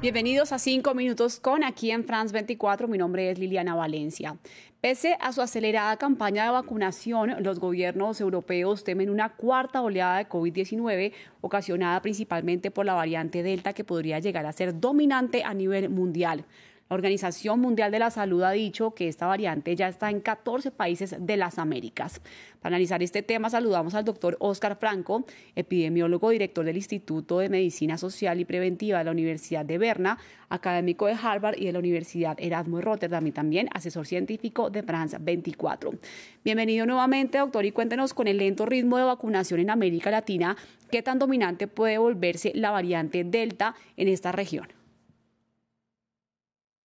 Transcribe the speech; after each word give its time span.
Bienvenidos 0.00 0.50
a 0.52 0.58
5 0.58 0.94
minutos 0.94 1.40
con 1.40 1.62
aquí 1.62 1.90
en 1.90 2.04
France 2.04 2.32
24. 2.32 2.88
Mi 2.88 2.96
nombre 2.96 3.30
es 3.30 3.38
Liliana 3.38 3.74
Valencia. 3.74 4.38
Pese 4.80 5.18
a 5.20 5.30
su 5.30 5.42
acelerada 5.42 5.98
campaña 5.98 6.44
de 6.44 6.50
vacunación, 6.52 7.36
los 7.40 7.60
gobiernos 7.60 8.18
europeos 8.18 8.82
temen 8.82 9.10
una 9.10 9.28
cuarta 9.28 9.82
oleada 9.82 10.16
de 10.16 10.26
COVID-19 10.26 11.12
ocasionada 11.42 12.00
principalmente 12.00 12.70
por 12.70 12.86
la 12.86 12.94
variante 12.94 13.42
Delta 13.42 13.74
que 13.74 13.84
podría 13.84 14.20
llegar 14.20 14.46
a 14.46 14.52
ser 14.52 14.80
dominante 14.80 15.44
a 15.44 15.52
nivel 15.52 15.90
mundial. 15.90 16.46
La 16.90 16.96
Organización 16.96 17.60
Mundial 17.60 17.92
de 17.92 18.00
la 18.00 18.10
Salud 18.10 18.42
ha 18.42 18.50
dicho 18.50 18.96
que 18.96 19.06
esta 19.06 19.28
variante 19.28 19.76
ya 19.76 19.86
está 19.86 20.10
en 20.10 20.18
14 20.18 20.72
países 20.72 21.14
de 21.20 21.36
las 21.36 21.60
Américas. 21.60 22.20
Para 22.60 22.74
analizar 22.74 23.00
este 23.00 23.22
tema 23.22 23.48
saludamos 23.48 23.94
al 23.94 24.04
doctor 24.04 24.36
Oscar 24.40 24.76
Franco, 24.76 25.24
epidemiólogo 25.54 26.30
director 26.30 26.64
del 26.64 26.74
Instituto 26.74 27.38
de 27.38 27.48
Medicina 27.48 27.96
Social 27.96 28.40
y 28.40 28.44
Preventiva 28.44 28.98
de 28.98 29.04
la 29.04 29.12
Universidad 29.12 29.64
de 29.64 29.78
Berna, 29.78 30.18
académico 30.48 31.06
de 31.06 31.12
Harvard 31.12 31.58
y 31.58 31.66
de 31.66 31.72
la 31.72 31.78
Universidad 31.78 32.36
Erasmo 32.40 32.78
de 32.78 32.82
Rotterdam 32.82 33.24
y 33.24 33.30
también 33.30 33.68
asesor 33.72 34.04
científico 34.04 34.68
de 34.68 34.82
France 34.82 35.16
24. 35.20 35.92
Bienvenido 36.42 36.86
nuevamente, 36.86 37.38
doctor, 37.38 37.64
y 37.66 37.70
cuéntenos 37.70 38.14
con 38.14 38.26
el 38.26 38.38
lento 38.38 38.66
ritmo 38.66 38.98
de 38.98 39.04
vacunación 39.04 39.60
en 39.60 39.70
América 39.70 40.10
Latina, 40.10 40.56
¿qué 40.90 41.02
tan 41.02 41.20
dominante 41.20 41.68
puede 41.68 41.98
volverse 41.98 42.50
la 42.56 42.72
variante 42.72 43.22
Delta 43.22 43.76
en 43.96 44.08
esta 44.08 44.32
región? 44.32 44.79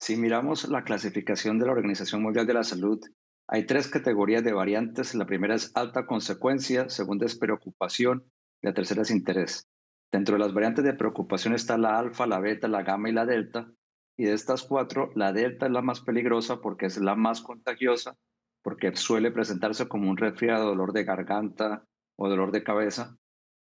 Si 0.00 0.16
miramos 0.16 0.68
la 0.68 0.84
clasificación 0.84 1.58
de 1.58 1.66
la 1.66 1.72
Organización 1.72 2.22
Mundial 2.22 2.46
de 2.46 2.54
la 2.54 2.64
Salud, 2.64 3.00
hay 3.48 3.66
tres 3.66 3.88
categorías 3.88 4.44
de 4.44 4.52
variantes. 4.52 5.14
La 5.14 5.26
primera 5.26 5.54
es 5.54 5.72
alta 5.74 6.06
consecuencia, 6.06 6.88
segunda 6.88 7.26
es 7.26 7.36
preocupación 7.36 8.24
y 8.62 8.66
la 8.66 8.74
tercera 8.74 9.02
es 9.02 9.10
interés. 9.10 9.66
Dentro 10.12 10.36
de 10.36 10.40
las 10.40 10.54
variantes 10.54 10.84
de 10.84 10.94
preocupación 10.94 11.54
está 11.54 11.76
la 11.76 11.98
alfa, 11.98 12.26
la 12.26 12.40
beta, 12.40 12.68
la 12.68 12.82
gamma 12.82 13.08
y 13.08 13.12
la 13.12 13.26
delta. 13.26 13.70
Y 14.16 14.24
de 14.24 14.34
estas 14.34 14.62
cuatro, 14.62 15.10
la 15.14 15.32
delta 15.32 15.66
es 15.66 15.72
la 15.72 15.82
más 15.82 16.00
peligrosa 16.00 16.60
porque 16.60 16.86
es 16.86 16.98
la 16.98 17.14
más 17.14 17.40
contagiosa, 17.40 18.16
porque 18.62 18.94
suele 18.96 19.30
presentarse 19.30 19.88
como 19.88 20.10
un 20.10 20.16
resfriado, 20.16 20.66
dolor 20.66 20.92
de 20.92 21.04
garganta 21.04 21.84
o 22.16 22.28
dolor 22.28 22.52
de 22.52 22.64
cabeza. 22.64 23.16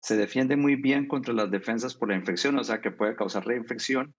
Se 0.00 0.17
defiende 0.17 0.56
muy 0.56 0.77
bien 0.77 1.06
contra 1.08 1.34
las 1.34 1.50
defensas 1.50 1.94
por 1.94 2.08
la 2.08 2.17
infección, 2.17 2.58
o 2.58 2.64
sea 2.64 2.80
que 2.80 2.91
puede 2.91 3.17
causar 3.17 3.46
reinfección. 3.46 4.14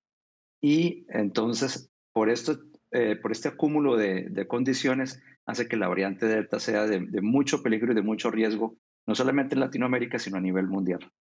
Y 0.62 1.06
entonces 1.10 1.93
por, 2.14 2.30
esto, 2.30 2.60
eh, 2.92 3.16
por 3.16 3.32
este 3.32 3.50
acúmulo 3.50 3.98
de, 3.98 4.46
condiciones 4.48 5.22
hace 5.46 5.68
que 5.68 5.76
la 5.76 5.88
variante 5.88 6.28
Delta 6.28 6.60
sea 6.60 6.86
de, 6.86 7.00
de 7.00 7.22
mucho 7.22 7.62
peligro 7.62 7.92
y 7.92 7.96
de 7.96 8.02
mucho 8.02 8.32
riesgo, 8.32 8.78
no 9.06 9.16
solamente 9.16 9.56
en 9.56 9.62
Latinoamérica, 9.62 10.20
sino 10.20 10.38
a 10.38 10.42
nivel 10.42 10.68
mundial. 10.68 11.12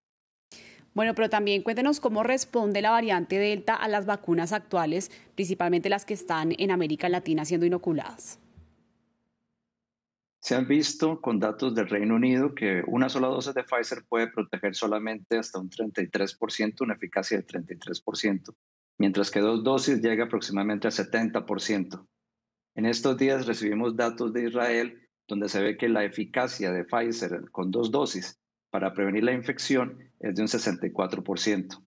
Bueno, 0.95 1.15
pero 1.15 1.31
también 1.31 1.63
cuéntenos 1.63 2.01
cómo 2.01 2.23
responde 2.23 2.83
la 2.83 2.91
variante 2.91 3.39
Delta 3.39 3.75
a 3.75 3.89
las 3.89 4.05
vacunas 4.05 4.53
actuales, 4.53 5.11
principalmente 5.35 5.89
las 5.89 6.05
que 6.05 6.15
están 6.15 6.53
en 6.59 6.71
América 6.71 7.09
Latina 7.09 7.45
siendo 7.45 7.65
inoculadas. 7.65 8.39
Se 10.41 10.55
han 10.57 10.67
visto 10.67 11.21
con 11.21 11.39
datos 11.39 11.75
del 11.75 11.89
Reino 11.89 12.17
Unido 12.17 12.55
que 12.55 12.83
una 12.89 13.09
sola 13.09 13.29
dosis 13.29 13.55
de 13.55 13.63
Pfizer 13.63 14.05
puede 14.09 14.27
proteger 14.27 14.75
solamente 14.75 15.39
hasta 15.39 15.61
un 15.61 15.71
33%, 15.71 16.83
una 16.83 16.95
eficacia 16.95 17.39
del 17.39 17.47
33% 17.47 18.53
mientras 18.99 19.31
que 19.31 19.41
dos 19.41 19.65
dosis 19.65 20.01
llega 20.01 20.25
aproximadamente 20.25 20.87
al 20.87 20.93
70%. 20.93 22.07
En 22.75 22.87
estos 22.87 23.17
días 23.17 23.47
recibimos 23.47 23.97
datos 23.97 24.33
de 24.33 24.49
Israel 24.49 25.09
donde 25.29 25.49
se 25.49 25.63
ve 25.63 25.77
que 25.77 25.89
la 25.89 26.05
eficacia 26.05 26.73
de 26.73 26.85
Pfizer 26.85 27.51
con 27.51 27.71
dos 27.71 27.91
dosis 27.91 28.39
para 28.71 28.93
prevenir 28.95 29.25
la 29.25 29.33
infección 29.33 29.99
es 30.21 30.35
de 30.35 30.43
un 30.43 30.49
64%. 30.49 31.85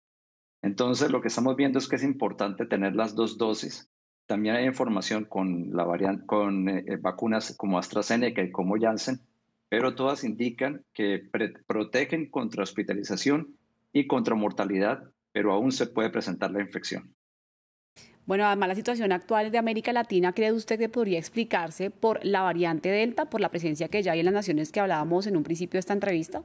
Entonces, 0.62 1.12
lo 1.12 1.22
que 1.22 1.28
estamos 1.28 1.56
viendo 1.56 1.80
es 1.80 1.88
que 1.88 1.98
es 1.98 2.04
importante 2.04 2.66
tener 2.66 2.96
las 2.96 3.16
dos 3.16 3.38
dosis. 3.38 3.90
También 4.26 4.56
hay 4.56 4.66
información 4.66 5.26
con, 5.26 5.76
la 5.76 5.84
variante, 5.84 6.26
con 6.26 6.70
eh, 6.70 6.86
eh, 6.88 6.98
vacunas 6.98 7.56
como 7.58 7.78
AstraZeneca 7.78 8.42
y 8.42 8.52
como 8.52 8.80
Janssen, 8.80 9.22
pero 9.68 9.96
todas 9.96 10.24
indican 10.24 10.86
que 10.94 11.22
protegen 11.68 12.30
contra 12.30 12.64
hospitalización 12.64 13.58
y 13.92 14.08
contra 14.08 14.36
mortalidad 14.36 15.12
pero 15.34 15.52
aún 15.52 15.74
se 15.74 15.88
puede 15.88 16.10
presentar 16.10 16.52
la 16.52 16.62
infección. 16.62 17.14
Bueno, 18.26 18.46
además 18.46 18.70
la 18.70 18.76
situación 18.76 19.12
actual 19.12 19.52
de 19.52 19.58
América 19.58 19.92
Latina, 19.92 20.32
¿cree 20.32 20.54
usted 20.54 20.80
que 20.80 20.88
podría 20.88 21.20
explicarse 21.20 21.90
por 21.90 22.24
la 22.24 22.42
variante 22.42 22.90
Delta, 22.90 23.30
por 23.30 23.42
la 23.42 23.50
presencia 23.50 23.90
que 23.90 24.02
ya 24.02 24.14
hay 24.14 24.20
en 24.20 24.26
las 24.26 24.34
naciones 24.34 24.72
que 24.72 24.80
hablábamos 24.80 25.28
en 25.28 25.36
un 25.36 25.44
principio 25.44 25.74
de 25.74 25.80
esta 25.80 25.94
entrevista? 25.94 26.42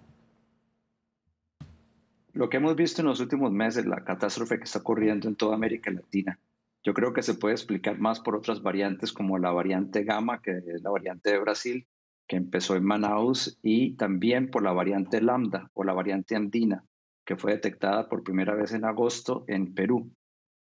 Lo 2.32 2.48
que 2.48 2.56
hemos 2.56 2.74
visto 2.74 3.00
en 3.00 3.06
los 3.06 3.20
últimos 3.20 3.52
meses, 3.52 3.86
la 3.86 4.02
catástrofe 4.02 4.58
que 4.58 4.64
está 4.64 4.80
ocurriendo 4.80 5.28
en 5.28 5.36
toda 5.36 5.54
América 5.54 5.90
Latina, 5.92 6.40
yo 6.82 6.94
creo 6.94 7.12
que 7.12 7.22
se 7.22 7.34
puede 7.34 7.54
explicar 7.54 7.98
más 7.98 8.20
por 8.20 8.34
otras 8.34 8.62
variantes 8.62 9.12
como 9.12 9.38
la 9.38 9.50
variante 9.50 10.04
Gamma, 10.04 10.40
que 10.42 10.58
es 10.58 10.82
la 10.82 10.90
variante 10.90 11.30
de 11.30 11.38
Brasil, 11.38 11.86
que 12.26 12.36
empezó 12.36 12.76
en 12.76 12.84
Manaus, 12.84 13.58
y 13.62 13.94
también 13.94 14.50
por 14.50 14.62
la 14.62 14.72
variante 14.72 15.20
Lambda 15.20 15.70
o 15.74 15.84
la 15.84 15.92
variante 15.92 16.34
andina, 16.36 16.84
que 17.28 17.36
fue 17.36 17.52
detectada 17.52 18.08
por 18.08 18.24
primera 18.24 18.54
vez 18.54 18.72
en 18.72 18.86
agosto 18.86 19.44
en 19.48 19.74
Perú. 19.74 20.10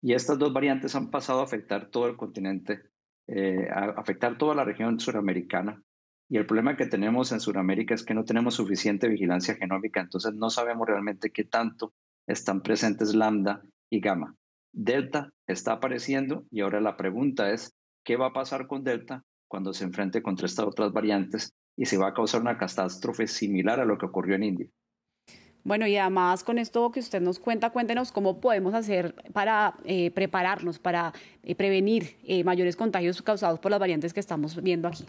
Y 0.00 0.12
estas 0.12 0.39
dos 0.39 0.53
variantes 0.53 0.95
han 0.95 1.11
pasado 1.11 1.41
a 1.41 1.43
afectar 1.43 1.91
todo 1.91 2.06
el 2.06 2.17
continente, 2.17 2.83
eh, 3.27 3.69
a 3.69 3.87
afectar 3.97 4.39
toda 4.39 4.55
la 4.55 4.62
región 4.62 5.00
suramericana. 5.00 5.83
Y 6.28 6.37
el 6.37 6.47
problema 6.47 6.77
que 6.77 6.87
tenemos 6.87 7.33
en 7.33 7.41
Sudamérica 7.41 7.95
es 7.95 8.05
que 8.05 8.15
no 8.15 8.25
tenemos 8.25 8.55
suficiente 8.55 9.09
vigilancia 9.09 9.56
genómica, 9.56 10.00
entonces 10.00 10.34
no 10.34 10.50
sabemos 10.50 10.87
realmente 10.87 11.33
qué 11.33 11.43
tanto 11.43 11.95
están 12.28 12.62
presentes 12.62 13.12
lambda 13.12 13.61
y 13.91 13.99
gamma. 13.99 14.37
Delta 14.73 15.33
está 15.49 15.73
apareciendo 15.73 16.47
y 16.49 16.61
ahora 16.61 16.81
la 16.81 16.97
pregunta 16.97 17.50
es, 17.50 17.75
¿qué 18.05 18.15
va 18.15 18.29
a 18.29 18.33
pasar 18.33 18.69
con 18.69 18.84
Delta 18.84 19.25
cuando 19.49 19.73
se 19.73 19.83
enfrente 19.83 20.23
contra 20.23 20.47
estas 20.47 20.67
otras 20.67 20.93
variantes 20.93 21.55
y 21.77 21.87
si 21.87 21.97
va 21.97 22.11
a 22.11 22.15
causar 22.15 22.41
una 22.41 22.56
catástrofe 22.56 23.27
similar 23.27 23.81
a 23.81 23.84
lo 23.84 23.99
que 23.99 24.06
ocurrió 24.06 24.37
en 24.37 24.44
India? 24.44 24.69
Bueno, 25.65 25.87
y 25.87 25.97
además 25.97 26.43
con 26.43 26.59
esto 26.59 26.91
que 26.91 27.00
usted 27.00 27.21
nos 27.21 27.39
cuenta, 27.39 27.71
cuéntenos 27.71 28.11
cómo 28.11 28.41
podemos 28.41 28.75
hacer 28.75 29.15
para 29.33 29.75
eh, 29.84 30.11
prepararnos, 30.11 30.78
para 30.81 31.12
eh, 31.45 31.55
prevenir 31.55 32.17
eh, 32.25 32.43
mayores 32.43 32.75
contagios 32.77 33.23
causados 33.23 33.61
por 33.61 33.71
las 33.71 33.78
variantes 33.78 34.12
que 34.12 34.21
estamos 34.21 34.61
viendo 34.61 34.89
aquí. 34.89 35.05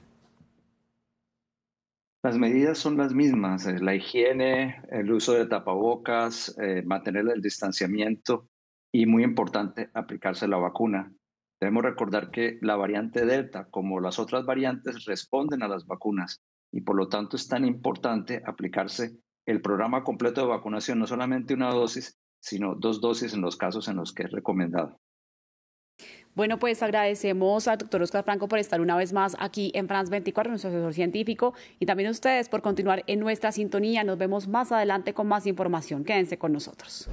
Las 2.23 2.37
medidas 2.37 2.77
son 2.77 2.97
las 2.97 3.13
mismas, 3.13 3.65
la 3.81 3.95
higiene, 3.95 4.81
el 4.91 5.11
uso 5.11 5.33
de 5.33 5.45
tapabocas, 5.45 6.55
mantener 6.85 7.27
el 7.27 7.41
distanciamiento 7.41 8.47
y 8.93 9.05
muy 9.07 9.25
importante, 9.25 9.89
aplicarse 9.93 10.47
la 10.47 10.55
vacuna. 10.55 11.11
Debemos 11.59 11.83
recordar 11.83 12.31
que 12.31 12.59
la 12.61 12.77
variante 12.77 13.25
Delta, 13.25 13.67
como 13.69 13.99
las 13.99 14.19
otras 14.19 14.45
variantes, 14.45 15.03
responden 15.03 15.63
a 15.63 15.67
las 15.67 15.85
vacunas 15.85 16.41
y 16.71 16.79
por 16.79 16.95
lo 16.95 17.09
tanto 17.09 17.35
es 17.35 17.49
tan 17.49 17.65
importante 17.65 18.41
aplicarse 18.45 19.17
el 19.45 19.61
programa 19.61 20.03
completo 20.03 20.41
de 20.41 20.47
vacunación, 20.47 20.99
no 20.99 21.07
solamente 21.07 21.53
una 21.53 21.71
dosis, 21.71 22.17
sino 22.39 22.75
dos 22.75 23.01
dosis 23.01 23.33
en 23.33 23.41
los 23.41 23.57
casos 23.57 23.87
en 23.87 23.97
los 23.97 24.13
que 24.13 24.23
es 24.23 24.31
recomendado. 24.31 24.99
Bueno, 26.35 26.57
pues 26.57 26.81
agradecemos 26.81 27.67
al 27.67 27.77
doctor 27.77 28.01
Oscar 28.01 28.23
Franco 28.23 28.47
por 28.47 28.57
estar 28.57 28.81
una 28.81 28.97
vez 28.97 29.13
más 29.13 29.37
aquí 29.39 29.71
en 29.75 29.87
France 29.87 30.09
24, 30.09 30.49
nuestro 30.49 30.71
asesor 30.71 30.93
científico, 30.93 31.53
y 31.79 31.85
también 31.85 32.07
a 32.07 32.11
ustedes 32.11 32.49
por 32.49 32.63
continuar 32.63 33.03
en 33.05 33.19
nuestra 33.19 33.51
sintonía. 33.51 34.03
Nos 34.03 34.17
vemos 34.17 34.47
más 34.47 34.71
adelante 34.71 35.13
con 35.13 35.27
más 35.27 35.45
información. 35.45 36.03
Quédense 36.03 36.39
con 36.39 36.51
nosotros. 36.51 37.07